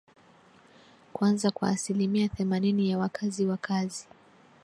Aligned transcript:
kwanza 1.13 1.51
kwa 1.51 1.69
asilimia 1.69 2.27
themanini 2.29 2.89
ya 2.89 2.97
wakazi 2.97 3.45
Wakazi 3.45 4.07